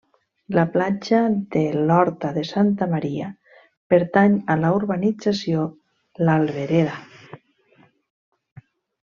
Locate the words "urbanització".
4.79-5.67